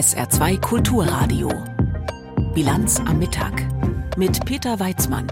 [0.00, 1.52] SR2 Kulturradio.
[2.54, 3.66] Bilanz am Mittag.
[4.16, 5.30] Mit Peter Weizmann.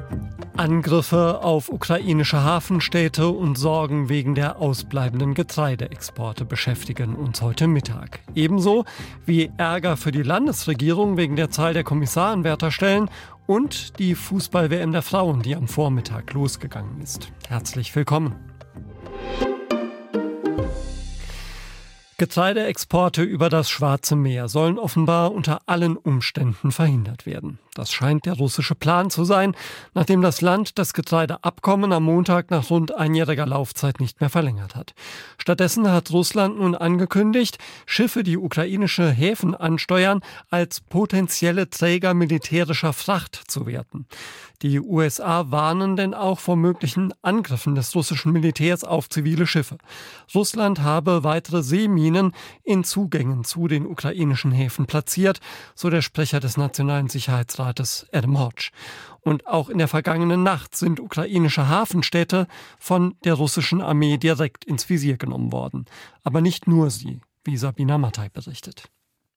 [0.58, 8.21] Angriffe auf ukrainische Hafenstädte und Sorgen wegen der ausbleibenden Getreideexporte beschäftigen uns heute Mittag.
[8.35, 8.85] Ebenso
[9.24, 13.08] wie Ärger für die Landesregierung wegen der Zahl der Kommissarenwärterstellen
[13.46, 17.32] und die Fußball-WM der Frauen, die am Vormittag losgegangen ist.
[17.48, 18.48] Herzlich willkommen.
[22.19, 27.60] Getreideexporte über das Schwarze Meer sollen offenbar unter allen Umständen verhindert werden.
[27.78, 29.55] Das scheint der russische Plan zu sein,
[29.95, 34.95] nachdem das Land das Getreideabkommen am Montag nach rund einjähriger Laufzeit nicht mehr verlängert hat.
[35.38, 43.41] Stattdessen hat Russland nun angekündigt, Schiffe, die ukrainische Häfen ansteuern, als potenzielle Träger militärischer Fracht
[43.46, 44.06] zu werten.
[44.62, 49.79] Die USA warnen denn auch vor möglichen Angriffen des russischen Militärs auf zivile Schiffe.
[50.34, 52.32] Russland habe weitere Seeminen
[52.65, 55.38] in Zugängen zu den ukrainischen Häfen platziert,
[55.76, 57.09] so der Sprecher des Nationalen
[57.69, 58.71] Sicherheitsrates Adam Hodge.
[59.21, 62.47] Und auch in der vergangenen Nacht sind ukrainische Hafenstädte
[62.79, 65.84] von der russischen Armee direkt ins Visier genommen worden.
[66.22, 68.84] Aber nicht nur sie, wie Sabina Mattei berichtet.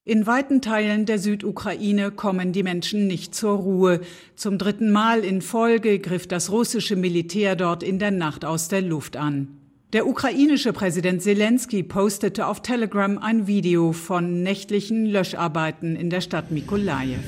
[0.04, 4.00] In weiten Teilen der Südukraine kommen die Menschen nicht zur Ruhe.
[4.34, 8.82] Zum dritten Mal in Folge griff das russische Militär dort in der Nacht aus der
[8.82, 9.58] Luft an.
[9.92, 16.50] Der ukrainische Präsident Zelensky postete auf Telegram ein Video von nächtlichen Löscharbeiten in der Stadt
[16.50, 17.20] Mikolajew.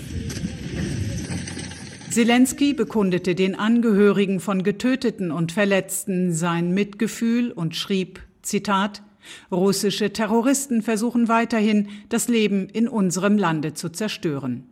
[2.11, 9.03] Zelensky bekundete den Angehörigen von Getöteten und Verletzten sein Mitgefühl und schrieb, Zitat,
[9.51, 14.65] Russische Terroristen versuchen weiterhin, das Leben in unserem Lande zu zerstören.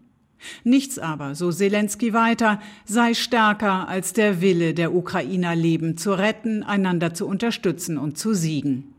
[0.65, 6.63] Nichts aber, so Zelensky weiter, sei stärker als der Wille der Ukrainer, Leben zu retten,
[6.63, 8.92] einander zu unterstützen und zu siegen.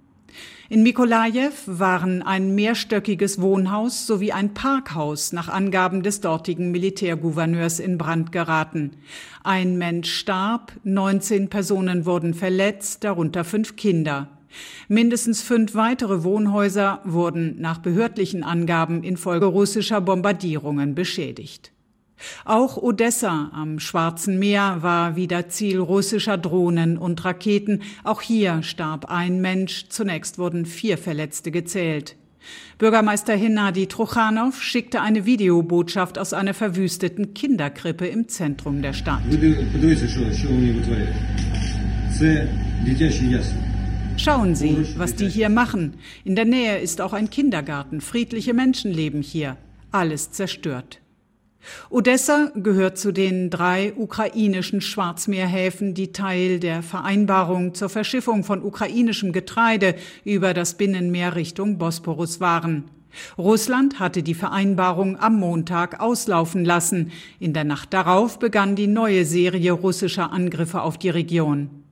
[0.73, 7.99] In Mikolajew waren ein mehrstöckiges Wohnhaus sowie ein Parkhaus nach Angaben des dortigen Militärgouverneurs in
[7.99, 8.93] Brand geraten.
[9.43, 14.29] Ein Mensch starb, 19 Personen wurden verletzt, darunter fünf Kinder.
[14.87, 21.72] Mindestens fünf weitere Wohnhäuser wurden nach behördlichen Angaben infolge russischer Bombardierungen beschädigt.
[22.45, 27.81] Auch Odessa am Schwarzen Meer war wieder Ziel russischer Drohnen und Raketen.
[28.03, 29.87] Auch hier starb ein Mensch.
[29.89, 32.15] Zunächst wurden vier Verletzte gezählt.
[32.77, 39.21] Bürgermeister Hennadi Trochanov schickte eine Videobotschaft aus einer verwüsteten Kinderkrippe im Zentrum der Stadt.
[44.17, 45.95] Schauen Sie, was die hier machen.
[46.23, 48.01] In der Nähe ist auch ein Kindergarten.
[48.01, 49.57] Friedliche Menschen leben hier.
[49.91, 50.99] Alles zerstört.
[51.89, 59.31] Odessa gehört zu den drei ukrainischen Schwarzmeerhäfen, die Teil der Vereinbarung zur Verschiffung von ukrainischem
[59.31, 62.85] Getreide über das Binnenmeer Richtung Bosporus waren.
[63.37, 67.11] Russland hatte die Vereinbarung am Montag auslaufen lassen.
[67.39, 71.82] In der Nacht darauf begann die neue Serie russischer Angriffe auf die Region.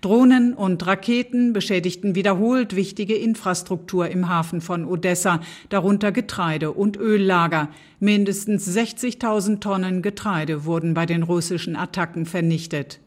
[0.00, 7.68] Drohnen und Raketen beschädigten wiederholt wichtige Infrastruktur im Hafen von Odessa, darunter Getreide- und Öllager.
[8.00, 13.00] Mindestens 60.000 Tonnen Getreide wurden bei den russischen Attacken vernichtet.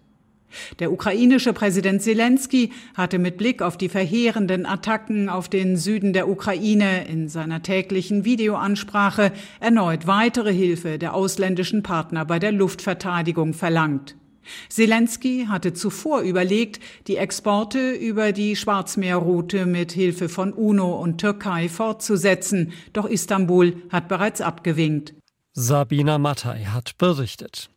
[0.79, 6.29] Der ukrainische Präsident Zelensky hatte mit Blick auf die verheerenden Attacken auf den Süden der
[6.29, 14.15] Ukraine in seiner täglichen Videoansprache erneut weitere Hilfe der ausländischen Partner bei der Luftverteidigung verlangt.
[14.69, 21.69] Zelensky hatte zuvor überlegt, die Exporte über die Schwarzmeerroute mit Hilfe von UNO und Türkei
[21.69, 25.13] fortzusetzen, doch Istanbul hat bereits abgewinkt.
[25.53, 27.69] Sabina Mattei hat berichtet.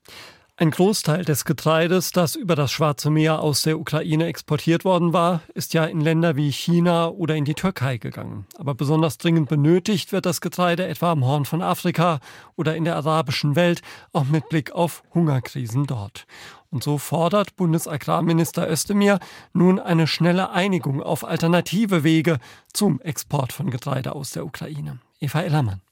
[0.60, 5.41] Ein Großteil des Getreides, das über das Schwarze Meer aus der Ukraine exportiert worden war,
[5.54, 8.44] ist ja in Länder wie China oder in die Türkei gegangen.
[8.58, 12.20] Aber besonders dringend benötigt wird das Getreide etwa am Horn von Afrika
[12.56, 13.81] oder in der arabischen Welt,
[14.12, 16.26] auch mit Blick auf Hungerkrisen dort.
[16.70, 19.19] Und so fordert Bundesagrarminister Özdemir
[19.53, 22.38] nun eine schnelle Einigung auf alternative Wege
[22.72, 25.00] zum Export von Getreide aus der Ukraine.
[25.19, 25.82] Eva Ellermann.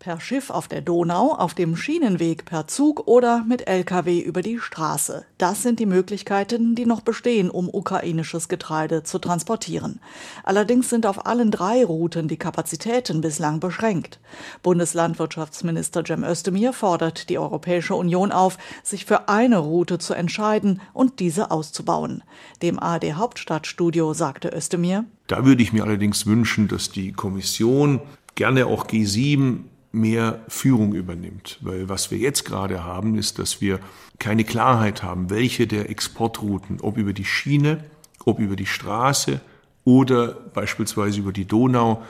[0.00, 4.58] Per Schiff auf der Donau, auf dem Schienenweg, per Zug oder mit Lkw über die
[4.58, 5.26] Straße.
[5.36, 10.00] Das sind die Möglichkeiten, die noch bestehen, um ukrainisches Getreide zu transportieren.
[10.42, 14.20] Allerdings sind auf allen drei Routen die Kapazitäten bislang beschränkt.
[14.62, 21.20] Bundeslandwirtschaftsminister Cem Özdemir fordert die Europäische Union auf, sich für eine Route zu entscheiden und
[21.20, 22.22] diese auszubauen.
[22.62, 28.00] Dem ARD Hauptstadtstudio sagte Özdemir, Da würde ich mir allerdings wünschen, dass die Kommission
[28.34, 31.58] gerne auch G7 mehr Führung übernimmt.
[31.60, 33.80] Weil was wir jetzt gerade haben, ist, dass wir
[34.18, 37.84] keine Klarheit haben, welche der Exportrouten, ob über die Schiene,
[38.24, 39.40] ob über die Straße
[39.84, 42.02] oder beispielsweise über die Donau,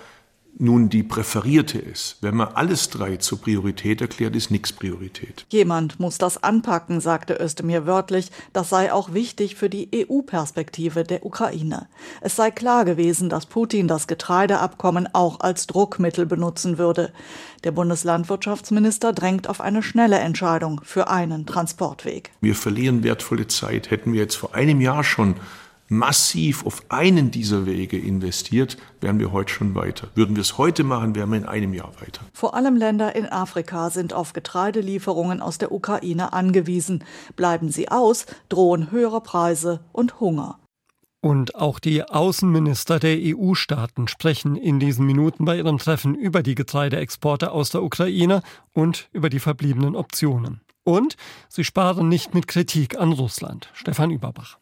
[0.58, 2.18] nun die präferierte ist.
[2.20, 5.46] Wenn man alles drei zur Priorität erklärt, ist nichts Priorität.
[5.48, 8.30] Jemand muss das anpacken, sagte Özdemir wörtlich.
[8.52, 11.88] Das sei auch wichtig für die EU-Perspektive der Ukraine.
[12.20, 17.12] Es sei klar gewesen, dass Putin das Getreideabkommen auch als Druckmittel benutzen würde.
[17.64, 22.30] Der Bundeslandwirtschaftsminister drängt auf eine schnelle Entscheidung für einen Transportweg.
[22.40, 23.90] Wir verlieren wertvolle Zeit.
[23.90, 25.36] Hätten wir jetzt vor einem Jahr schon
[25.90, 30.08] massiv auf einen dieser Wege investiert, wären wir heute schon weiter.
[30.14, 32.22] Würden wir es heute machen, wären wir in einem Jahr weiter.
[32.32, 37.04] Vor allem Länder in Afrika sind auf Getreidelieferungen aus der Ukraine angewiesen.
[37.36, 40.58] Bleiben sie aus, drohen höhere Preise und Hunger.
[41.22, 46.54] Und auch die Außenminister der EU-Staaten sprechen in diesen Minuten bei ihrem Treffen über die
[46.54, 50.62] Getreideexporte aus der Ukraine und über die verbliebenen Optionen.
[50.82, 51.16] Und
[51.48, 53.68] sie sparen nicht mit Kritik an Russland.
[53.74, 54.58] Stefan Überbach.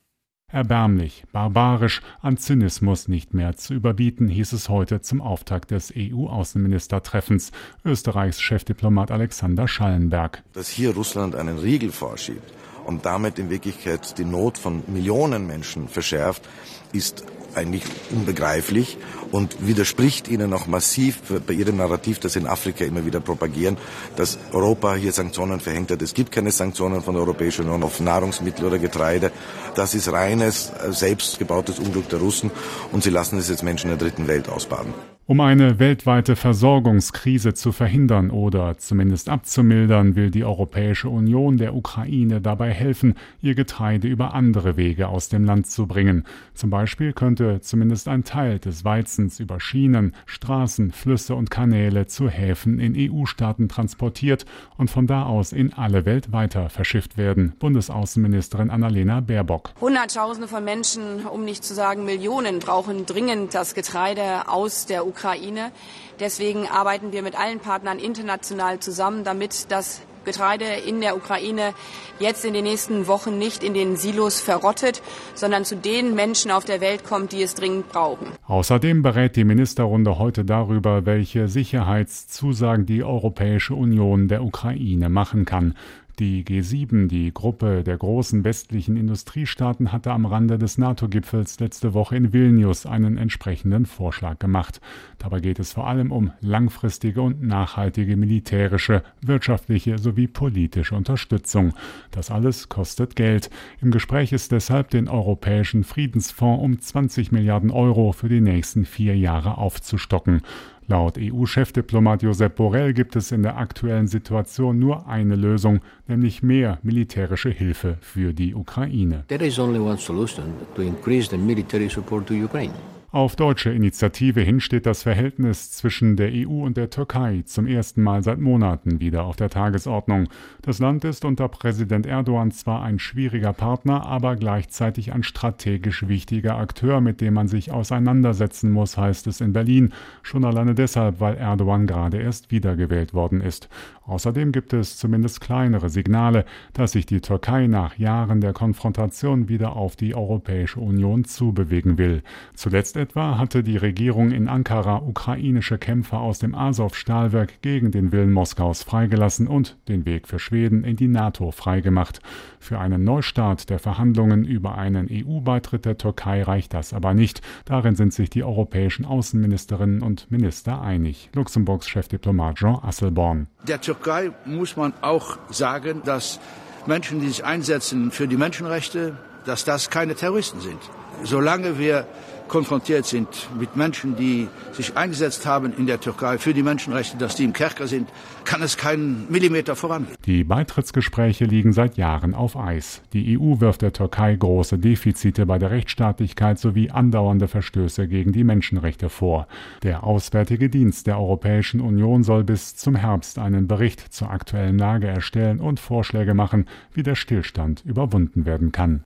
[0.51, 7.53] Erbärmlich, barbarisch, an Zynismus nicht mehr zu überbieten, hieß es heute zum Auftakt des EU-Außenministertreffens.
[7.85, 10.43] Österreichs Chefdiplomat Alexander Schallenberg.
[10.55, 12.51] Dass hier Russland einen Riegel vorschiebt
[12.87, 16.49] und damit in Wirklichkeit die Not von Millionen Menschen verschärft,
[16.95, 17.27] ist
[17.59, 18.97] eigentlich unbegreiflich
[19.31, 23.77] und widerspricht ihnen auch massiv bei ihrem Narrativ, das sie in Afrika immer wieder propagieren,
[24.17, 26.01] dass Europa hier Sanktionen verhängt hat.
[26.03, 29.31] Es gibt keine Sanktionen von der Europäischen Union auf Nahrungsmittel oder Getreide.
[29.75, 32.51] Das ist reines, selbstgebautes Unglück der Russen
[32.93, 34.95] und sie lassen es jetzt Menschen der dritten Welt ausbaden.
[35.31, 42.41] Um eine weltweite Versorgungskrise zu verhindern oder zumindest abzumildern, will die Europäische Union der Ukraine
[42.41, 46.25] dabei helfen, ihr Getreide über andere Wege aus dem Land zu bringen.
[46.55, 52.31] Zum Beispiel könnte zumindest ein Teil des Weizens über Schienen, Straßen, Flüsse und Kanäle zu
[52.31, 54.47] Häfen in EU-Staaten transportiert
[54.79, 57.53] und von da aus in alle Welt weiter verschifft werden.
[57.59, 59.75] Bundesaußenministerin Annalena Baerbock.
[59.79, 65.18] Hunderttausende von Menschen, um nicht zu sagen Millionen, brauchen dringend das Getreide aus der Ukraine.
[65.19, 65.73] Ukraine.
[66.21, 71.73] Deswegen arbeiten wir mit allen Partnern international zusammen, damit das Getreide in der Ukraine
[72.21, 75.03] jetzt in den nächsten Wochen nicht in den Silos verrottet,
[75.35, 78.27] sondern zu den Menschen auf der Welt kommt, die es dringend brauchen.
[78.47, 85.75] Außerdem berät die Ministerrunde heute darüber, welche Sicherheitszusagen die Europäische Union der Ukraine machen kann.
[86.19, 92.17] Die G7, die Gruppe der großen westlichen Industriestaaten, hatte am Rande des NATO-Gipfels letzte Woche
[92.17, 94.81] in Vilnius einen entsprechenden Vorschlag gemacht.
[95.19, 101.73] Dabei geht es vor allem um langfristige und nachhaltige militärische, wirtschaftliche sowie politische Unterstützung.
[102.11, 103.49] Das alles kostet Geld.
[103.81, 109.17] Im Gespräch ist deshalb den Europäischen Friedensfonds um 20 Milliarden Euro für die nächsten vier
[109.17, 110.43] Jahre aufzustocken.
[110.91, 116.79] Laut EU-Chefdiplomat Josep Borrell gibt es in der aktuellen Situation nur eine Lösung, nämlich mehr
[116.83, 119.25] militärische Hilfe für die Ukraine.
[119.29, 122.73] There is only one solution to increase the military support to Ukraine.
[123.11, 128.03] Auf deutsche Initiative hin steht das Verhältnis zwischen der EU und der Türkei zum ersten
[128.03, 130.29] Mal seit Monaten wieder auf der Tagesordnung.
[130.61, 136.59] Das Land ist unter Präsident Erdogan zwar ein schwieriger Partner, aber gleichzeitig ein strategisch wichtiger
[136.59, 139.95] Akteur, mit dem man sich auseinandersetzen muss, heißt es in Berlin.
[140.23, 143.71] Schon alleine deshalb, weil Erdogan gerade erst wiedergewählt worden ist.
[144.09, 149.77] Außerdem gibt es zumindest kleinere Signale, dass sich die Türkei nach Jahren der Konfrontation wieder
[149.77, 152.23] auf die Europäische Union zubewegen will.
[152.55, 158.33] Zuletzt etwa hatte die Regierung in Ankara ukrainische Kämpfer aus dem Azov-Stahlwerk gegen den Willen
[158.33, 162.21] Moskaus freigelassen und den Weg für Schweden in die NATO freigemacht.
[162.61, 167.43] Für einen Neustart der Verhandlungen über einen EU-Beitritt der Türkei reicht das aber nicht.
[167.67, 171.29] Darin sind sich die europäischen Außenministerinnen und Minister einig.
[171.35, 173.49] Luxemburgs Chefdiplomat Jean Asselborn.
[173.67, 176.39] Der Türkei muss man auch sagen, dass
[176.87, 180.79] Menschen, die sich einsetzen für die Menschenrechte, dass das keine Terroristen sind.
[181.25, 182.07] Solange wir
[182.49, 183.29] konfrontiert sind
[183.59, 187.53] mit Menschen, die sich eingesetzt haben in der Türkei für die Menschenrechte, dass die im
[187.53, 188.09] Kerker sind,
[188.45, 190.17] kann es keinen Millimeter vorangehen.
[190.25, 193.03] Die Beitrittsgespräche liegen seit Jahren auf Eis.
[193.13, 198.45] Die EU wirft der Türkei große Defizite bei der Rechtsstaatlichkeit sowie andauernde Verstöße gegen die
[198.45, 199.47] Menschenrechte vor.
[199.83, 205.07] Der Auswärtige Dienst der Europäischen Union soll bis zum Herbst einen Bericht zur aktuellen Lage
[205.07, 209.03] erstellen und Vorschläge machen, wie der Stillstand überwunden werden kann.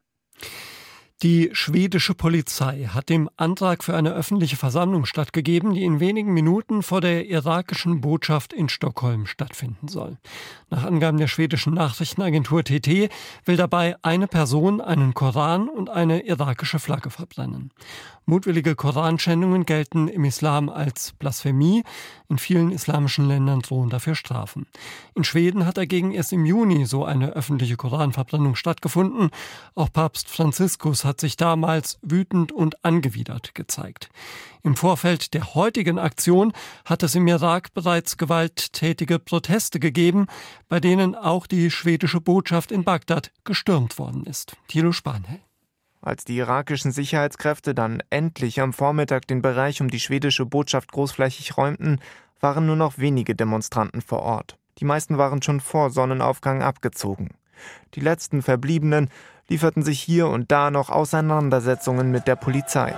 [1.22, 6.82] Die schwedische Polizei hat dem Antrag für eine öffentliche Versammlung stattgegeben, die in wenigen Minuten
[6.82, 10.18] vor der irakischen Botschaft in Stockholm stattfinden soll.
[10.68, 13.08] Nach Angaben der schwedischen Nachrichtenagentur TT
[13.44, 17.70] will dabei eine Person einen Koran und eine irakische Flagge verbrennen.
[18.24, 21.82] Mutwillige Koranschändungen gelten im Islam als Blasphemie.
[22.28, 24.66] In vielen islamischen Ländern drohen dafür Strafen.
[25.14, 29.30] In Schweden hat dagegen erst im Juni so eine öffentliche Koranverbrennung stattgefunden.
[29.74, 34.08] Auch Papst Franziskus hat hat sich damals wütend und angewidert gezeigt.
[34.62, 36.54] Im Vorfeld der heutigen Aktion
[36.86, 40.26] hat es im Irak bereits gewalttätige Proteste gegeben,
[40.70, 44.56] bei denen auch die schwedische Botschaft in Bagdad gestürmt worden ist.
[44.68, 45.40] Thilo Spanhell.
[46.00, 51.58] Als die irakischen Sicherheitskräfte dann endlich am Vormittag den Bereich um die schwedische Botschaft großflächig
[51.58, 52.00] räumten,
[52.40, 54.56] waren nur noch wenige Demonstranten vor Ort.
[54.78, 57.34] Die meisten waren schon vor Sonnenaufgang abgezogen.
[57.94, 59.10] Die letzten Verbliebenen
[59.48, 62.94] lieferten sich hier und da noch Auseinandersetzungen mit der Polizei.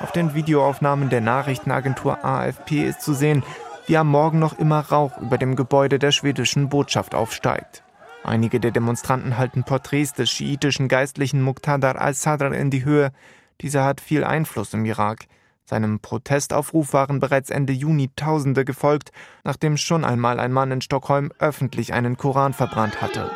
[0.00, 3.44] Auf den Videoaufnahmen der Nachrichtenagentur AFP ist zu sehen,
[3.86, 7.82] wie am Morgen noch immer Rauch über dem Gebäude der schwedischen Botschaft aufsteigt.
[8.22, 13.12] Einige der Demonstranten halten Porträts des schiitischen Geistlichen Muqtadar al-Sadr in die Höhe.
[13.60, 15.26] Dieser hat viel Einfluss im Irak.
[15.70, 19.12] Seinem Protestaufruf waren bereits Ende Juni Tausende gefolgt,
[19.44, 23.30] nachdem schon einmal ein Mann in Stockholm öffentlich einen Koran verbrannt hatte.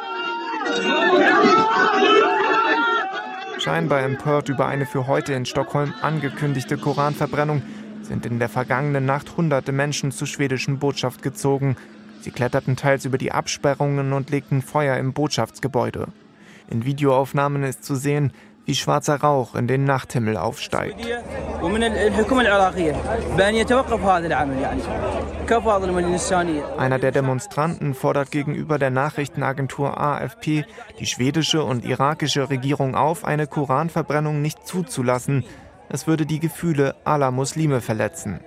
[3.60, 7.62] Scheinbar empört über eine für heute in Stockholm angekündigte Koranverbrennung
[8.02, 11.76] sind in der vergangenen Nacht hunderte Menschen zur schwedischen Botschaft gezogen,
[12.20, 16.08] Sie kletterten teils über die Absperrungen und legten Feuer im Botschaftsgebäude.
[16.68, 18.32] In Videoaufnahmen ist zu sehen,
[18.66, 21.06] wie schwarzer Rauch in den Nachthimmel aufsteigt.
[26.78, 30.64] Einer der Demonstranten fordert gegenüber der Nachrichtenagentur AFP
[30.98, 35.44] die schwedische und irakische Regierung auf, eine Koranverbrennung nicht zuzulassen.
[35.88, 38.40] Es würde die Gefühle aller Muslime verletzen.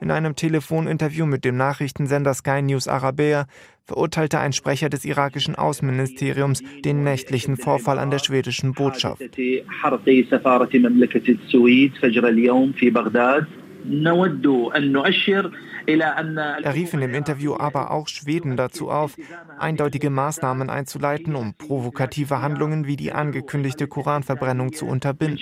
[0.00, 3.46] In einem Telefoninterview mit dem Nachrichtensender Sky News Arabia
[3.84, 9.20] verurteilte ein Sprecher des irakischen Außenministeriums den nächtlichen Vorfall an der schwedischen Botschaft.
[15.86, 19.16] Er rief in dem Interview aber auch Schweden dazu auf,
[19.58, 25.38] eindeutige Maßnahmen einzuleiten, um provokative Handlungen wie die angekündigte Koranverbrennung zu unterbinden.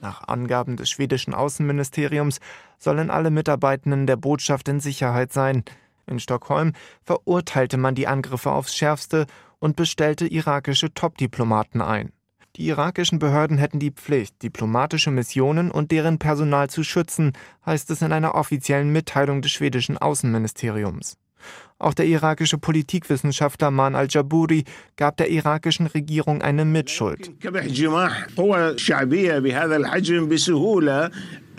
[0.00, 2.40] Nach Angaben des schwedischen Außenministeriums
[2.78, 5.64] sollen alle Mitarbeitenden der Botschaft in Sicherheit sein.
[6.06, 6.72] In Stockholm
[7.02, 9.26] verurteilte man die Angriffe aufs schärfste
[9.58, 12.12] und bestellte irakische Top-Diplomaten ein.
[12.58, 17.32] Die irakischen Behörden hätten die Pflicht, diplomatische Missionen und deren Personal zu schützen,
[17.64, 21.16] heißt es in einer offiziellen Mitteilung des schwedischen Außenministeriums.
[21.78, 24.64] Auch der irakische Politikwissenschaftler Man al-Jaburi
[24.96, 27.30] gab der irakischen Regierung eine Mitschuld.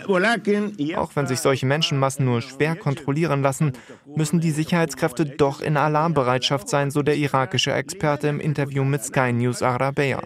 [0.06, 3.72] Auch wenn sich solche Menschenmassen nur schwer kontrollieren lassen,
[4.14, 9.32] müssen die Sicherheitskräfte doch in Alarmbereitschaft sein, so der irakische Experte im Interview mit Sky
[9.32, 10.22] News Arabia.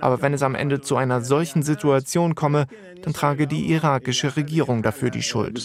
[0.00, 2.66] Aber wenn es am Ende zu einer solchen Situation komme,
[3.02, 5.56] dann trage die irakische Regierung dafür die Schuld.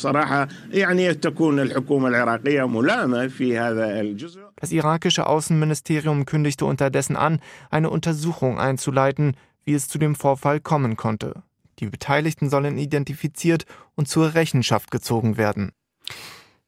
[4.55, 9.35] Das irakische Außenministerium kündigte unterdessen an, eine Untersuchung einzuleiten,
[9.65, 11.43] wie es zu dem Vorfall kommen konnte.
[11.83, 15.73] Die Beteiligten sollen identifiziert und zur Rechenschaft gezogen werden.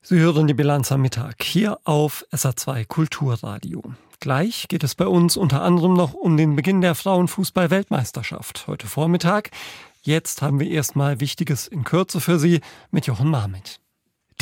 [0.01, 3.81] Sie hören die Bilanz am Mittag hier auf SA2 Kulturradio.
[4.19, 9.51] Gleich geht es bei uns unter anderem noch um den Beginn der Frauenfußball-Weltmeisterschaft heute Vormittag.
[10.01, 12.59] Jetzt haben wir erstmal Wichtiges in Kürze für Sie
[12.91, 13.79] mit Jochen Marmit.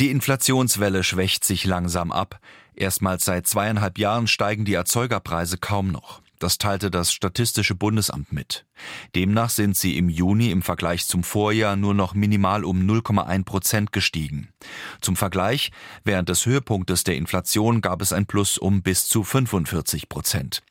[0.00, 2.40] Die Inflationswelle schwächt sich langsam ab.
[2.74, 6.23] Erstmals seit zweieinhalb Jahren steigen die Erzeugerpreise kaum noch.
[6.38, 8.66] Das teilte das Statistische Bundesamt mit.
[9.14, 13.92] Demnach sind sie im Juni im Vergleich zum Vorjahr nur noch minimal um 0,1 Prozent
[13.92, 14.48] gestiegen.
[15.00, 15.70] Zum Vergleich,
[16.04, 20.62] während des Höhepunktes der Inflation gab es ein Plus um bis zu 45 Prozent.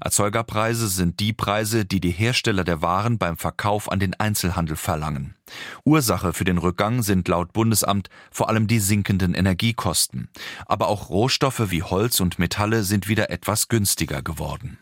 [0.00, 5.36] Erzeugerpreise sind die Preise, die die Hersteller der Waren beim Verkauf an den Einzelhandel verlangen.
[5.84, 10.28] Ursache für den Rückgang sind laut Bundesamt vor allem die sinkenden Energiekosten.
[10.66, 14.78] Aber auch Rohstoffe wie Holz und Metalle sind wieder etwas günstiger geworden.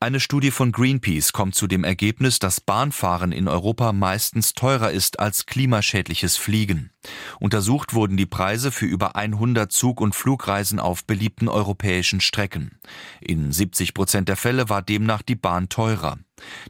[0.00, 5.18] Eine Studie von Greenpeace kommt zu dem Ergebnis, dass Bahnfahren in Europa meistens teurer ist
[5.18, 6.92] als klimaschädliches Fliegen.
[7.40, 12.78] Untersucht wurden die Preise für über 100 Zug- und Flugreisen auf beliebten europäischen Strecken.
[13.20, 16.18] In 70 Prozent der Fälle war demnach die Bahn teurer.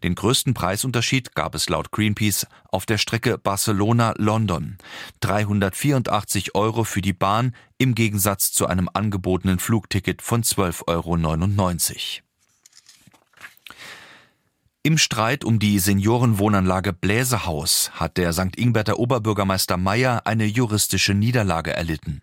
[0.03, 4.79] Den größten Preisunterschied gab es laut Greenpeace auf der Strecke Barcelona-London.
[5.21, 12.28] 384 Euro für die Bahn im Gegensatz zu einem angebotenen Flugticket von 12,99 Euro.
[14.89, 18.57] Im Streit um die Seniorenwohnanlage Bläsehaus hat der St.
[18.57, 22.23] Ingberter Oberbürgermeister Meyer eine juristische Niederlage erlitten.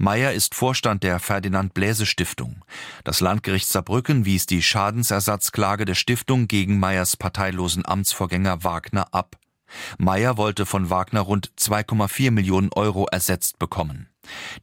[0.00, 2.64] Meyer ist Vorstand der Ferdinand Bläse Stiftung.
[3.04, 9.36] Das Landgericht Saarbrücken wies die Schadensersatzklage der Stiftung gegen Meyers parteilosen Amtsvorgänger Wagner ab.
[9.96, 14.08] Meyer wollte von Wagner rund 2,4 Millionen Euro ersetzt bekommen.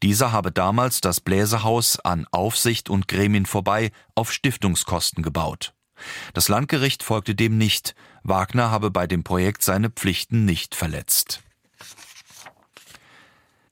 [0.03, 5.73] Dieser habe damals das Bläsehaus an Aufsicht und Gremien vorbei auf Stiftungskosten gebaut.
[6.33, 7.95] Das Landgericht folgte dem nicht.
[8.23, 11.41] Wagner habe bei dem Projekt seine Pflichten nicht verletzt.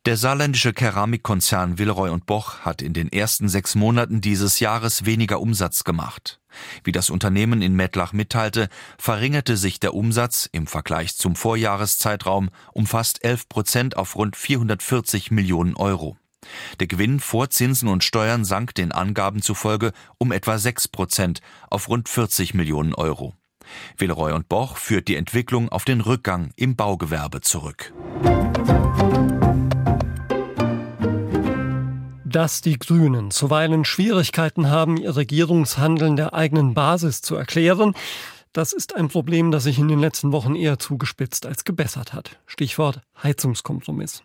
[0.07, 5.41] Der saarländische Keramikkonzern Villeroy und Boch hat in den ersten sechs Monaten dieses Jahres weniger
[5.41, 6.39] Umsatz gemacht.
[6.85, 12.87] Wie das Unternehmen in Mettlach mitteilte, verringerte sich der Umsatz im Vergleich zum Vorjahreszeitraum um
[12.87, 16.15] fast 11 Prozent auf rund 440 Millionen Euro.
[16.79, 21.89] Der Gewinn vor Zinsen und Steuern sank den Angaben zufolge um etwa 6 Prozent auf
[21.89, 23.35] rund 40 Millionen Euro.
[23.97, 27.93] Villeroy und Boch führt die Entwicklung auf den Rückgang im Baugewerbe zurück.
[32.23, 37.93] Dass die Grünen zuweilen Schwierigkeiten haben, ihr Regierungshandeln der eigenen Basis zu erklären,
[38.53, 42.39] das ist ein Problem, das sich in den letzten Wochen eher zugespitzt als gebessert hat.
[42.45, 44.23] Stichwort Heizungskompromiss.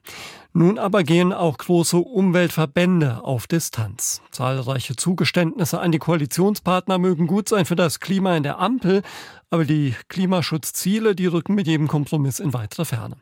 [0.53, 4.21] Nun aber gehen auch große Umweltverbände auf Distanz.
[4.31, 9.03] Zahlreiche Zugeständnisse an die Koalitionspartner mögen gut sein für das Klima in der Ampel,
[9.51, 13.17] aber die Klimaschutzziele, die rücken mit jedem Kompromiss in weitere Ferne.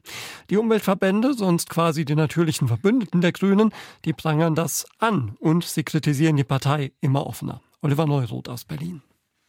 [0.49, 3.73] Die Umweltverbände, sonst quasi die natürlichen Verbündeten der Grünen,
[4.05, 7.61] die prangern das an und sie kritisieren die Partei immer offener.
[7.83, 9.03] Oliver Neuroth aus Berlin.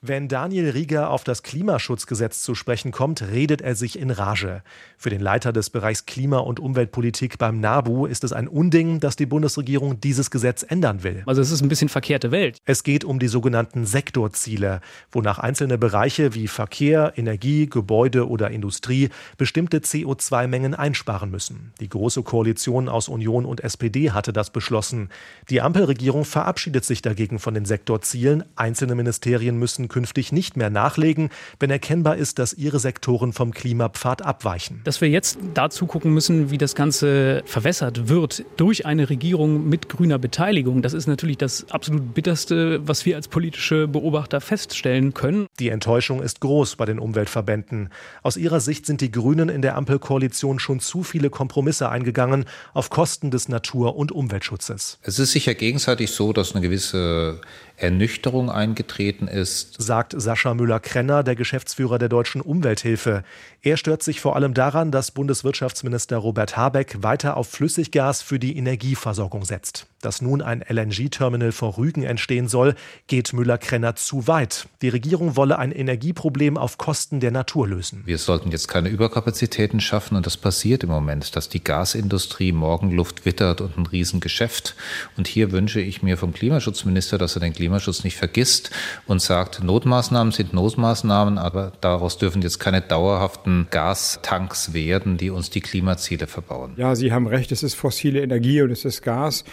[0.03, 4.63] Wenn Daniel Rieger auf das Klimaschutzgesetz zu sprechen kommt, redet er sich in Rage.
[4.97, 9.15] Für den Leiter des Bereichs Klima- und Umweltpolitik beim NABU ist es ein Unding, dass
[9.15, 11.21] die Bundesregierung dieses Gesetz ändern will.
[11.27, 12.57] Also es ist ein bisschen verkehrte Welt.
[12.65, 14.81] Es geht um die sogenannten Sektorziele,
[15.11, 21.73] wonach einzelne Bereiche wie Verkehr, Energie, Gebäude oder Industrie bestimmte CO2-Mengen einsparen müssen.
[21.79, 25.09] Die Große Koalition aus Union und SPD hatte das beschlossen.
[25.51, 28.43] Die Ampelregierung verabschiedet sich dagegen von den Sektorzielen.
[28.55, 31.29] Einzelne Ministerien müssen künftig nicht mehr nachlegen,
[31.59, 34.81] wenn erkennbar ist, dass ihre Sektoren vom Klimapfad abweichen.
[34.85, 39.89] Dass wir jetzt dazu gucken müssen, wie das Ganze verwässert wird durch eine Regierung mit
[39.89, 45.47] grüner Beteiligung, das ist natürlich das absolut bitterste, was wir als politische Beobachter feststellen können.
[45.59, 47.89] Die Enttäuschung ist groß bei den Umweltverbänden.
[48.23, 52.89] Aus ihrer Sicht sind die Grünen in der Ampelkoalition schon zu viele Kompromisse eingegangen auf
[52.89, 54.99] Kosten des Natur- und Umweltschutzes.
[55.03, 57.41] Es ist sicher gegenseitig so, dass eine gewisse
[57.81, 63.23] Ernüchterung eingetreten ist, sagt Sascha Müller-Krenner, der Geschäftsführer der Deutschen Umwelthilfe.
[63.61, 68.57] Er stört sich vor allem daran, dass Bundeswirtschaftsminister Robert Habeck weiter auf Flüssiggas für die
[68.57, 69.87] Energieversorgung setzt.
[70.01, 72.75] Dass nun ein LNG-Terminal vor Rügen entstehen soll,
[73.07, 74.67] geht Müller-Krenner zu weit.
[74.81, 78.01] Die Regierung wolle ein Energieproblem auf Kosten der Natur lösen.
[78.05, 83.25] Wir sollten jetzt keine Überkapazitäten schaffen und das passiert im Moment, dass die Gasindustrie Morgenluft
[83.25, 84.75] wittert und ein Riesengeschäft.
[85.17, 88.71] Und hier wünsche ich mir vom Klimaschutzminister, dass er den Klimaschutz nicht vergisst
[89.05, 95.51] und sagt, Notmaßnahmen sind Notmaßnahmen, aber daraus dürfen jetzt keine dauerhaften Gastanks werden, die uns
[95.51, 96.73] die Klimaziele verbauen.
[96.77, 99.43] Ja, Sie haben recht, es ist fossile Energie und es ist Gas.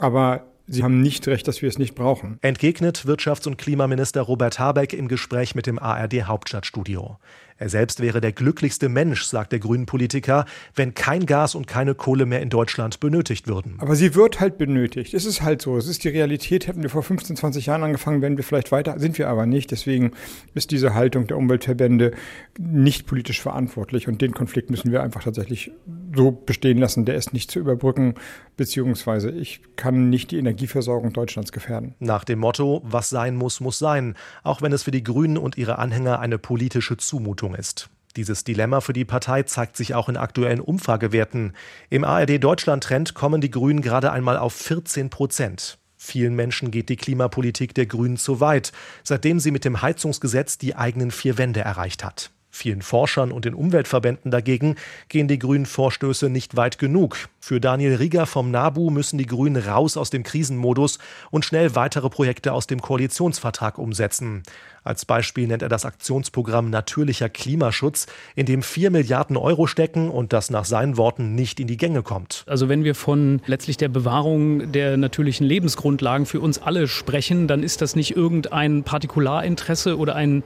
[0.00, 2.38] Aber Sie haben nicht recht, dass wir es nicht brauchen.
[2.42, 7.18] Entgegnet Wirtschafts- und Klimaminister Robert Habeck im Gespräch mit dem ARD Hauptstadtstudio.
[7.60, 11.94] Er selbst wäre der glücklichste Mensch, sagt der Grünen Politiker, wenn kein Gas und keine
[11.94, 13.74] Kohle mehr in Deutschland benötigt würden.
[13.80, 15.12] Aber sie wird halt benötigt.
[15.12, 15.76] Es ist halt so.
[15.76, 16.66] Es ist die Realität.
[16.66, 19.70] Hätten wir vor 15, 20 Jahren angefangen, wären wir vielleicht weiter, sind wir aber nicht.
[19.72, 20.12] Deswegen
[20.54, 22.12] ist diese Haltung der Umweltverbände
[22.58, 24.08] nicht politisch verantwortlich.
[24.08, 25.70] Und den Konflikt müssen wir einfach tatsächlich
[26.16, 27.04] so bestehen lassen.
[27.04, 28.14] Der ist nicht zu überbrücken,
[28.56, 31.94] beziehungsweise ich kann nicht die Energieversorgung Deutschlands gefährden.
[31.98, 34.14] Nach dem Motto, was sein muss, muss sein.
[34.44, 37.90] Auch wenn es für die Grünen und ihre Anhänger eine politische Zumutung Regierung ist.
[38.16, 41.54] Dieses Dilemma für die Partei zeigt sich auch in aktuellen Umfragewerten.
[41.90, 45.78] Im ARD Deutschland Trend kommen die Grünen gerade einmal auf 14 Prozent.
[45.96, 48.72] Vielen Menschen geht die Klimapolitik der Grünen zu weit,
[49.04, 52.30] seitdem sie mit dem Heizungsgesetz die eigenen vier Wände erreicht hat.
[52.52, 54.74] Vielen Forschern und den Umweltverbänden dagegen
[55.08, 57.16] gehen die grünen Vorstöße nicht weit genug.
[57.38, 60.98] Für Daniel Rieger vom NABU müssen die Grünen raus aus dem Krisenmodus
[61.30, 64.42] und schnell weitere Projekte aus dem Koalitionsvertrag umsetzen.
[64.82, 70.32] Als Beispiel nennt er das Aktionsprogramm Natürlicher Klimaschutz, in dem 4 Milliarden Euro stecken und
[70.32, 72.44] das nach seinen Worten nicht in die Gänge kommt.
[72.46, 77.62] Also wenn wir von letztlich der Bewahrung der natürlichen Lebensgrundlagen für uns alle sprechen, dann
[77.62, 80.42] ist das nicht irgendein Partikularinteresse oder ein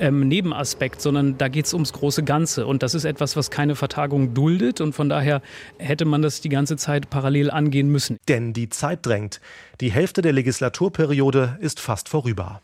[0.00, 2.66] ähm, Nebenaspekt, sondern da geht es ums große Ganze.
[2.66, 4.80] Und das ist etwas, was keine Vertagung duldet.
[4.80, 5.42] Und von daher
[5.78, 8.16] hätte man das die ganze Zeit parallel angehen müssen.
[8.28, 9.40] Denn die Zeit drängt.
[9.80, 12.60] Die Hälfte der Legislaturperiode ist fast vorüber.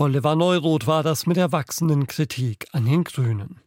[0.00, 3.60] Oliver Neuroth war das mit der wachsenden Kritik an den Grünen.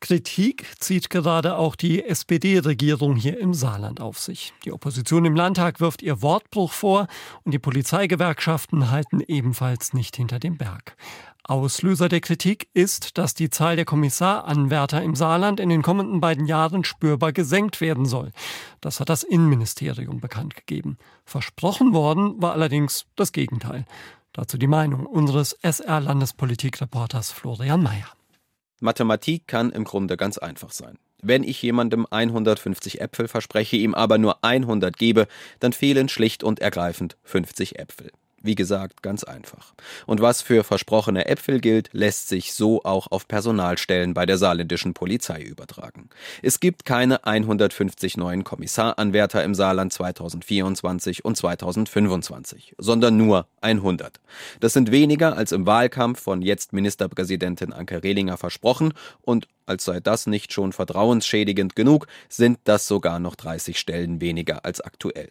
[0.00, 4.52] Kritik zieht gerade auch die SPD-Regierung hier im Saarland auf sich.
[4.64, 7.06] Die Opposition im Landtag wirft ihr Wortbruch vor
[7.44, 10.96] und die Polizeigewerkschaften halten ebenfalls nicht hinter dem Berg.
[11.44, 16.46] Auslöser der Kritik ist, dass die Zahl der Kommissaranwärter im Saarland in den kommenden beiden
[16.46, 18.32] Jahren spürbar gesenkt werden soll.
[18.80, 20.98] Das hat das Innenministerium bekannt gegeben.
[21.24, 23.84] Versprochen worden war allerdings das Gegenteil.
[24.32, 28.12] Dazu die Meinung unseres SR-Landespolitikreporters Florian Mayer.
[28.80, 30.98] Mathematik kann im Grunde ganz einfach sein.
[31.22, 35.26] Wenn ich jemandem 150 Äpfel verspreche, ihm aber nur 100 gebe,
[35.58, 38.10] dann fehlen schlicht und ergreifend 50 Äpfel.
[38.42, 39.74] Wie gesagt, ganz einfach.
[40.06, 44.94] Und was für versprochene Äpfel gilt, lässt sich so auch auf Personalstellen bei der saarländischen
[44.94, 46.08] Polizei übertragen.
[46.42, 54.20] Es gibt keine 150 neuen Kommissaranwärter im Saarland 2024 und 2025, sondern nur 100.
[54.60, 60.00] Das sind weniger als im Wahlkampf von jetzt Ministerpräsidentin Anke Rehlinger versprochen und als sei
[60.00, 65.30] das nicht schon vertrauensschädigend genug, sind das sogar noch 30 Stellen weniger als aktuell.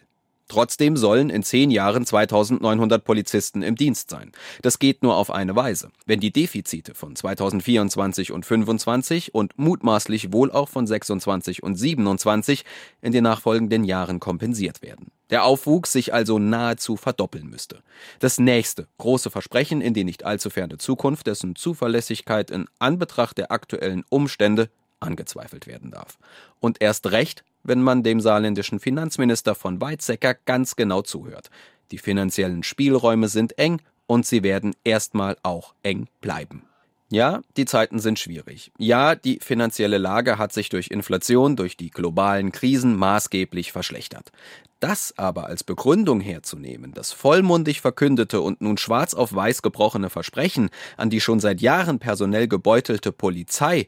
[0.49, 4.31] Trotzdem sollen in zehn Jahren 2900 Polizisten im Dienst sein.
[4.63, 10.33] Das geht nur auf eine Weise, wenn die Defizite von 2024 und 25 und mutmaßlich
[10.33, 12.65] wohl auch von 26 und 27
[13.01, 15.11] in den nachfolgenden Jahren kompensiert werden.
[15.29, 17.83] Der Aufwuchs sich also nahezu verdoppeln müsste.
[18.17, 23.51] Das nächste große Versprechen in die nicht allzu ferne Zukunft, dessen Zuverlässigkeit in Anbetracht der
[23.51, 26.17] aktuellen Umstände angezweifelt werden darf.
[26.59, 31.49] Und erst recht, wenn man dem saarländischen Finanzminister von Weizsäcker ganz genau zuhört.
[31.91, 36.63] Die finanziellen Spielräume sind eng und sie werden erstmal auch eng bleiben.
[37.11, 38.71] Ja, die Zeiten sind schwierig.
[38.77, 44.31] Ja, die finanzielle Lage hat sich durch Inflation, durch die globalen Krisen maßgeblich verschlechtert.
[44.79, 50.69] Das aber als Begründung herzunehmen, das vollmundig verkündete und nun schwarz auf weiß gebrochene Versprechen
[50.97, 53.87] an die schon seit Jahren personell gebeutelte Polizei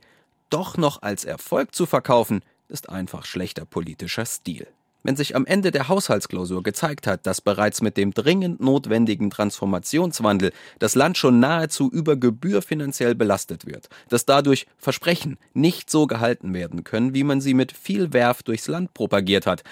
[0.49, 4.67] doch noch als Erfolg zu verkaufen, ist einfach schlechter politischer Stil.
[5.03, 10.51] Wenn sich am Ende der Haushaltsklausur gezeigt hat, dass bereits mit dem dringend notwendigen Transformationswandel
[10.77, 16.53] das Land schon nahezu über Gebühr finanziell belastet wird, dass dadurch Versprechen nicht so gehalten
[16.53, 19.63] werden können, wie man sie mit viel Werf durchs Land propagiert hat,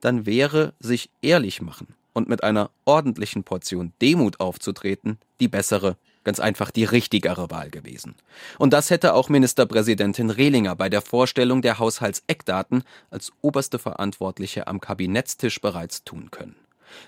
[0.00, 6.40] dann wäre sich ehrlich machen und mit einer ordentlichen Portion Demut aufzutreten die bessere ganz
[6.40, 8.14] einfach die richtigere Wahl gewesen.
[8.58, 14.80] Und das hätte auch Ministerpräsidentin Rehlinger bei der Vorstellung der Haushaltseckdaten als oberste Verantwortliche am
[14.80, 16.56] Kabinettstisch bereits tun können.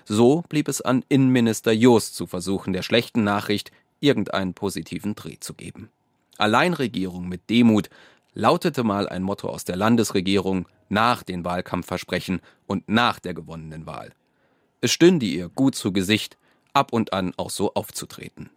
[0.05, 5.53] So blieb es an Innenminister Jost zu versuchen, der schlechten Nachricht irgendeinen positiven Dreh zu
[5.53, 5.89] geben.
[6.37, 7.89] Alleinregierung mit Demut
[8.33, 14.11] lautete mal ein Motto aus der Landesregierung nach den Wahlkampfversprechen und nach der gewonnenen Wahl.
[14.81, 16.37] Es stünde ihr gut zu Gesicht,
[16.73, 18.49] ab und an auch so aufzutreten.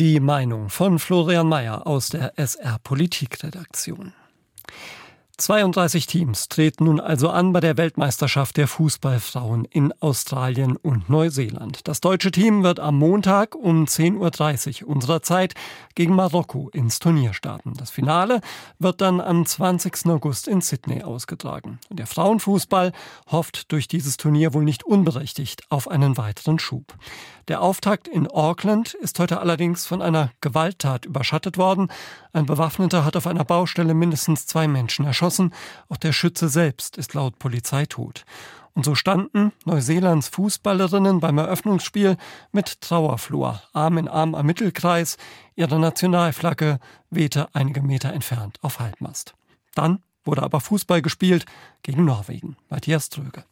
[0.00, 4.14] Die Meinung von Florian Mayer aus der SR Politikredaktion.
[5.40, 11.88] 32 Teams treten nun also an bei der Weltmeisterschaft der Fußballfrauen in Australien und Neuseeland.
[11.88, 15.54] Das deutsche Team wird am Montag um 10.30 Uhr unserer Zeit
[15.94, 17.72] gegen Marokko ins Turnier starten.
[17.72, 18.42] Das Finale
[18.78, 20.06] wird dann am 20.
[20.08, 21.78] August in Sydney ausgetragen.
[21.88, 22.92] Der Frauenfußball
[23.30, 26.94] hofft durch dieses Turnier wohl nicht unberechtigt auf einen weiteren Schub.
[27.48, 31.90] Der Auftakt in Auckland ist heute allerdings von einer Gewalttat überschattet worden.
[32.32, 35.29] Ein Bewaffneter hat auf einer Baustelle mindestens zwei Menschen erschossen.
[35.88, 38.24] Auch der Schütze selbst ist laut Polizei tot.
[38.74, 42.16] Und so standen Neuseelands Fußballerinnen beim Eröffnungsspiel
[42.52, 45.16] mit Trauerflor, Arm in Arm am Mittelkreis.
[45.54, 46.78] Ihre Nationalflagge
[47.10, 49.34] wehte einige Meter entfernt auf Halbmast.
[49.74, 51.44] Dann wurde aber Fußball gespielt
[51.82, 52.56] gegen Norwegen.
[52.68, 53.44] Matthias Tröge.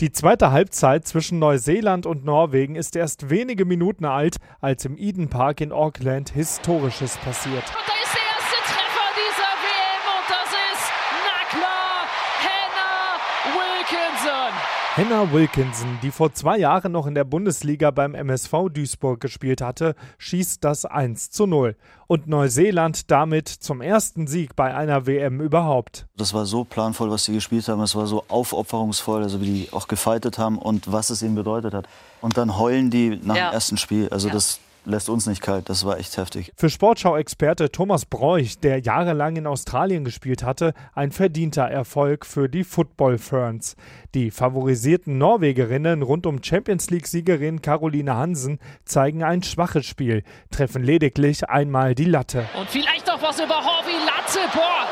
[0.00, 5.28] Die zweite Halbzeit zwischen Neuseeland und Norwegen ist erst wenige Minuten alt, als im Eden
[5.28, 7.64] Park in Auckland Historisches passiert.
[7.64, 10.88] Und da ist der erste Treffer dieser WM und das ist,
[11.28, 12.08] na klar,
[12.40, 13.20] Hannah
[13.52, 14.54] Wilkinson.
[15.00, 19.94] Hannah Wilkinson, die vor zwei Jahren noch in der Bundesliga beim MSV Duisburg gespielt hatte,
[20.18, 21.74] schießt das 1 zu 0.
[22.06, 26.06] Und Neuseeland damit zum ersten Sieg bei einer WM überhaupt.
[26.18, 27.80] Das war so planvoll, was sie gespielt haben.
[27.80, 31.72] Es war so aufopferungsvoll, also wie die auch gefeitet haben und was es ihnen bedeutet
[31.72, 31.88] hat.
[32.20, 33.48] Und dann heulen die nach ja.
[33.48, 34.10] dem ersten Spiel.
[34.10, 34.34] Also ja.
[34.34, 35.68] das lässt uns nicht kalt.
[35.68, 36.52] Das war echt heftig.
[36.56, 42.64] Für Sportschau-Experte Thomas Bräuch, der jahrelang in Australien gespielt hatte, ein verdienter Erfolg für die
[42.64, 43.76] Football Ferns.
[44.14, 51.48] Die favorisierten Norwegerinnen rund um Champions League-Siegerin Caroline Hansen zeigen ein schwaches Spiel, treffen lediglich
[51.48, 52.46] einmal die Latte.
[52.58, 54.40] Und vielleicht noch was über Horvi Latte.
[54.52, 54.86] Boah.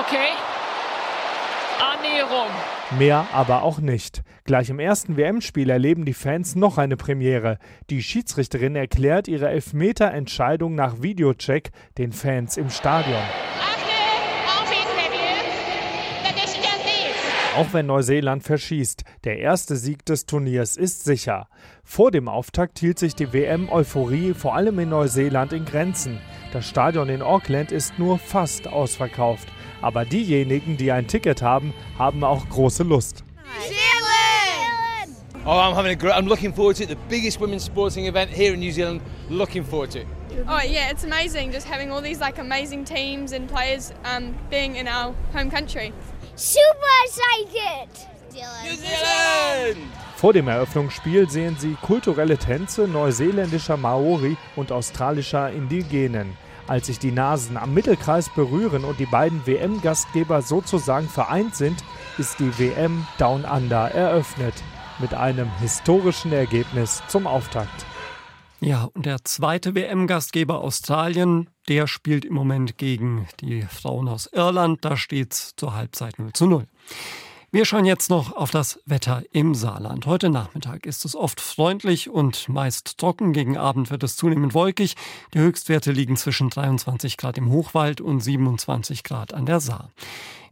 [0.00, 0.28] Okay.
[1.80, 2.50] Annäherung.
[2.98, 4.22] Mehr aber auch nicht.
[4.44, 7.58] Gleich im ersten WM-Spiel erleben die Fans noch eine Premiere.
[7.90, 13.22] Die Schiedsrichterin erklärt ihre Elfmeter-Entscheidung nach Videocheck den Fans im Stadion.
[17.56, 21.48] Auch wenn Neuseeland verschießt, der erste Sieg des Turniers ist sicher.
[21.84, 26.18] Vor dem Auftakt hielt sich die WM-Euphorie vor allem in Neuseeland in Grenzen.
[26.52, 29.48] Das Stadion in Auckland ist nur fast ausverkauft.
[29.84, 33.22] Aber diejenigen, die ein Ticket haben, haben auch große Lust.
[35.44, 36.14] Oh, I'm having a great.
[36.14, 36.88] I'm looking forward to it.
[36.88, 39.02] The biggest women's sporting event here in New Zealand.
[39.28, 40.06] Looking forward to it.
[40.48, 44.76] Oh yeah, it's amazing just having all these like amazing teams and players um, being
[44.76, 45.92] in our home country.
[46.34, 47.90] Super excited!
[48.32, 49.76] New Zealand!
[50.16, 56.38] Vor dem Eröffnungsspiel sehen Sie kulturelle Tänze neuseeländischer Maori und australischer Indigenen.
[56.66, 61.84] Als sich die Nasen am Mittelkreis berühren und die beiden WM-Gastgeber sozusagen vereint sind,
[62.16, 64.54] ist die WM Down Under eröffnet.
[64.98, 67.84] Mit einem historischen Ergebnis zum Auftakt.
[68.60, 74.84] Ja, und der zweite WM-Gastgeber Australien, der spielt im Moment gegen die Frauen aus Irland.
[74.86, 76.66] Da steht es zur Halbzeit 0 zu 0.
[77.54, 80.06] Wir schauen jetzt noch auf das Wetter im Saarland.
[80.06, 83.32] Heute Nachmittag ist es oft freundlich und meist trocken.
[83.32, 84.96] Gegen Abend wird es zunehmend wolkig.
[85.34, 89.92] Die Höchstwerte liegen zwischen 23 Grad im Hochwald und 27 Grad an der Saar.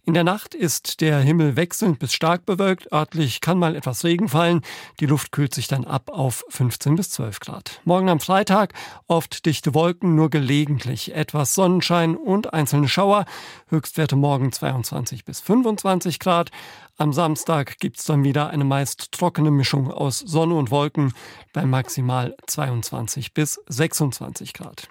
[0.05, 2.93] In der Nacht ist der Himmel wechselnd bis stark bewölkt.
[2.93, 4.62] Örtlich kann mal etwas Regen fallen.
[4.99, 7.81] Die Luft kühlt sich dann ab auf 15 bis 12 Grad.
[7.85, 8.75] Morgen am Freitag
[9.07, 13.27] oft dichte Wolken, nur gelegentlich etwas Sonnenschein und einzelne Schauer.
[13.69, 16.51] Höchstwerte morgen 22 bis 25 Grad.
[16.98, 21.14] Am Samstag gibt es dann wieder eine meist trockene Mischung aus Sonne und Wolken
[21.52, 24.88] bei maximal 22 bis 26 Grad.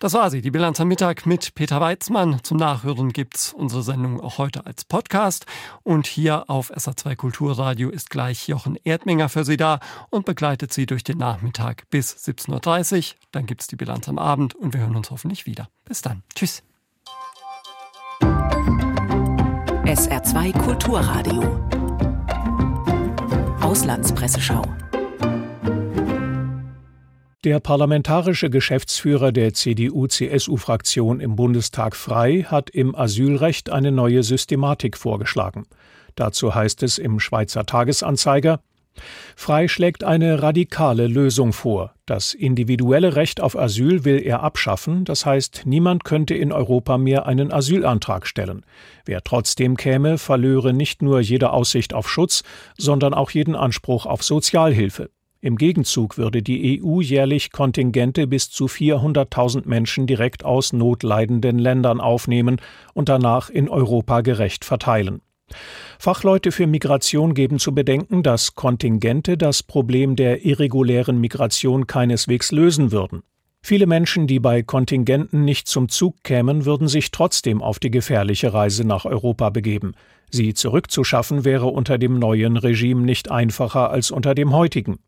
[0.00, 2.40] Das war sie, die Bilanz am Mittag mit Peter Weizmann.
[2.42, 5.46] Zum Nachhören gibt's unsere Sendung auch heute als Podcast.
[5.84, 9.78] Und hier auf SA2 Kulturradio ist gleich Jochen Erdminger für Sie da
[10.10, 13.18] und begleitet Sie durch den Nachmittag bis 17.30 Uhr.
[13.30, 15.68] Dann gibt's die Bilanz am Abend und wir hören uns hoffentlich wieder.
[15.84, 16.22] Bis dann.
[16.34, 16.62] Tschüss.
[19.96, 21.42] SR2 Kulturradio.
[23.62, 24.62] Auslandspresseschau.
[27.44, 35.66] Der parlamentarische Geschäftsführer der CDU-CSU-Fraktion im Bundestag Frei hat im Asylrecht eine neue Systematik vorgeschlagen.
[36.14, 38.60] Dazu heißt es im Schweizer Tagesanzeiger,
[39.36, 41.92] Frei schlägt eine radikale Lösung vor.
[42.06, 47.26] Das individuelle Recht auf Asyl will er abschaffen, das heißt, niemand könnte in Europa mehr
[47.26, 48.64] einen Asylantrag stellen.
[49.04, 52.44] Wer trotzdem käme, verlöre nicht nur jede Aussicht auf Schutz,
[52.78, 55.10] sondern auch jeden Anspruch auf Sozialhilfe.
[55.40, 62.00] Im Gegenzug würde die EU jährlich Kontingente bis zu 400.000 Menschen direkt aus notleidenden Ländern
[62.00, 62.60] aufnehmen
[62.94, 65.20] und danach in Europa gerecht verteilen.
[65.98, 72.92] Fachleute für Migration geben zu bedenken, dass Kontingente das Problem der irregulären Migration keineswegs lösen
[72.92, 73.22] würden.
[73.62, 78.54] Viele Menschen, die bei Kontingenten nicht zum Zug kämen, würden sich trotzdem auf die gefährliche
[78.54, 79.94] Reise nach Europa begeben.
[80.30, 84.98] Sie zurückzuschaffen wäre unter dem neuen Regime nicht einfacher als unter dem heutigen.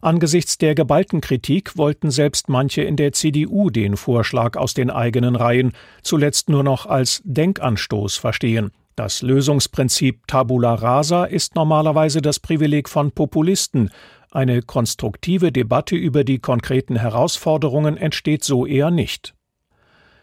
[0.00, 5.36] Angesichts der geballten Kritik wollten selbst manche in der CDU den Vorschlag aus den eigenen
[5.36, 8.70] Reihen zuletzt nur noch als Denkanstoß verstehen.
[8.96, 13.90] Das Lösungsprinzip Tabula rasa ist normalerweise das Privileg von Populisten.
[14.30, 19.34] Eine konstruktive Debatte über die konkreten Herausforderungen entsteht so eher nicht.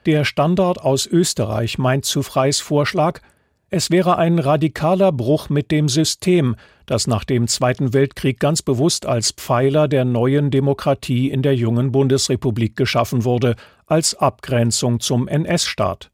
[0.06, 3.20] Der Standard aus Österreich meint zu Freis Vorschlag,
[3.70, 9.06] es wäre ein radikaler Bruch mit dem System, das nach dem Zweiten Weltkrieg ganz bewusst
[9.06, 16.12] als Pfeiler der neuen Demokratie in der jungen Bundesrepublik geschaffen wurde, als Abgrenzung zum NS-Staat.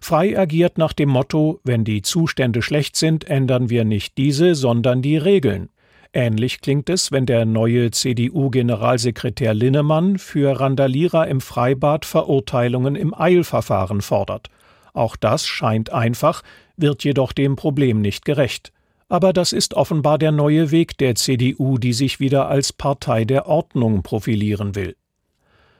[0.00, 5.02] Frei agiert nach dem Motto, wenn die Zustände schlecht sind, ändern wir nicht diese, sondern
[5.02, 5.68] die Regeln.
[6.12, 14.02] Ähnlich klingt es, wenn der neue CDU-Generalsekretär Linnemann für Randalierer im Freibad Verurteilungen im Eilverfahren
[14.02, 14.48] fordert.
[14.92, 16.42] Auch das scheint einfach,
[16.76, 18.72] wird jedoch dem Problem nicht gerecht.
[19.08, 23.46] Aber das ist offenbar der neue Weg der CDU, die sich wieder als Partei der
[23.46, 24.96] Ordnung profilieren will.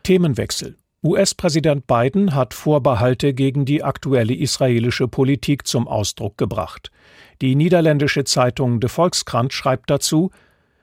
[0.03, 0.77] Themenwechsel.
[1.05, 6.93] US-Präsident Biden hat Vorbehalte gegen die aktuelle israelische Politik zum Ausdruck gebracht.
[7.41, 10.31] Die niederländische Zeitung De Volkskrant schreibt dazu,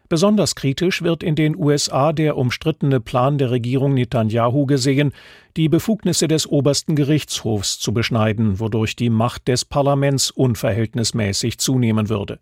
[0.10, 5.14] Besonders kritisch wird in den USA der umstrittene Plan der Regierung Netanyahu gesehen,
[5.56, 12.40] die Befugnisse des obersten Gerichtshofs zu beschneiden, wodurch die Macht des Parlaments unverhältnismäßig zunehmen würde.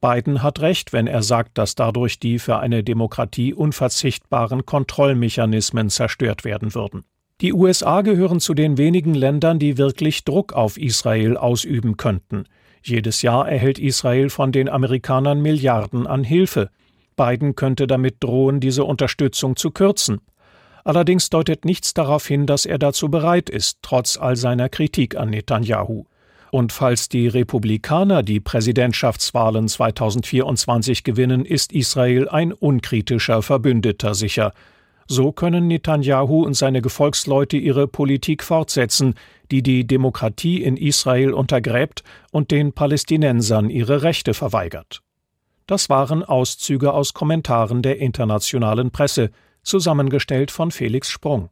[0.00, 6.44] Biden hat recht, wenn er sagt, dass dadurch die für eine Demokratie unverzichtbaren Kontrollmechanismen zerstört
[6.44, 7.04] werden würden.
[7.40, 12.46] Die USA gehören zu den wenigen Ländern, die wirklich Druck auf Israel ausüben könnten.
[12.82, 16.70] Jedes Jahr erhält Israel von den Amerikanern Milliarden an Hilfe.
[17.16, 20.20] Biden könnte damit drohen, diese Unterstützung zu kürzen.
[20.82, 25.30] Allerdings deutet nichts darauf hin, dass er dazu bereit ist, trotz all seiner Kritik an
[25.30, 26.06] Netanyahu.
[26.50, 34.52] Und falls die Republikaner die Präsidentschaftswahlen 2024 gewinnen, ist Israel ein unkritischer Verbündeter sicher.
[35.10, 39.14] So können Netanyahu und seine Gefolgsleute ihre Politik fortsetzen,
[39.50, 45.00] die die Demokratie in Israel untergräbt und den Palästinensern ihre Rechte verweigert.
[45.66, 49.30] Das waren Auszüge aus Kommentaren der internationalen Presse,
[49.62, 51.48] zusammengestellt von Felix Sprung.